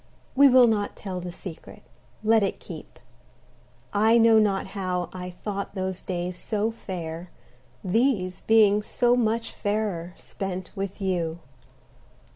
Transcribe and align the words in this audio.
We 0.35 0.47
will 0.49 0.65
not 0.65 0.95
tell 0.95 1.21
the 1.21 1.31
secret 1.31 1.83
let 2.23 2.41
it 2.41 2.59
keep. 2.59 2.99
I 3.93 4.17
know 4.17 4.39
not 4.39 4.65
how 4.73 5.11
I 5.13 5.29
thought 5.29 5.75
those 5.75 6.01
days 6.01 6.37
so 6.39 6.71
fair 6.71 7.29
These 7.83 8.39
being 8.39 8.81
so 8.81 9.15
much 9.15 9.51
fairer, 9.51 10.15
spent 10.17 10.71
with 10.75 11.01
you. 11.01 11.37